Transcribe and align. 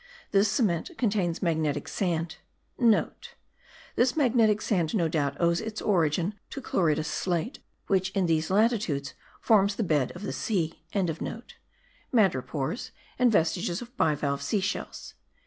This 0.31 0.47
cement 0.49 0.89
contains 0.97 1.43
magnetic 1.43 1.87
sand,* 1.87 2.37
(* 2.59 2.77
This 3.95 4.15
magnetic 4.17 4.59
sand 4.59 4.95
no 4.95 5.07
doubt 5.07 5.37
owes 5.39 5.61
its 5.61 5.79
origin 5.79 6.33
to 6.49 6.59
chloritous 6.59 7.05
slate, 7.07 7.59
which, 7.85 8.09
in 8.13 8.25
these 8.25 8.49
latitudes, 8.49 9.13
forms 9.41 9.75
the 9.75 9.83
bed 9.83 10.11
of 10.15 10.23
the 10.23 10.33
sea.) 10.33 10.81
madrepores, 12.11 12.89
and 13.19 13.31
vestiges 13.31 13.79
of 13.79 13.95
bivalve 13.95 14.41
sea 14.41 14.59
shells. 14.59 15.13